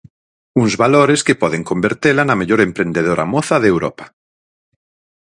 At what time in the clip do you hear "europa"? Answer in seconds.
3.73-4.05